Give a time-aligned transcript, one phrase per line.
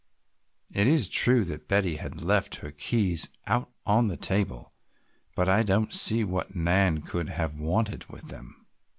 [0.73, 4.73] It is true that Betty had left her keys out on the table,
[5.35, 8.65] but I don't see what Nan could have wanted with them?"